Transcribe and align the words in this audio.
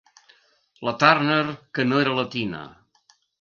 La 0.87 0.93
Turner 1.03 1.43
que 1.79 1.85
no 1.91 2.01
era 2.05 2.17
la 2.21 2.27
Tina. 2.37 2.63